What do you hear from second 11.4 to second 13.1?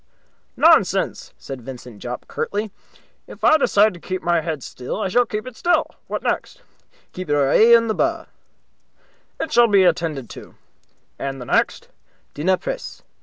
next?" "Dinna press."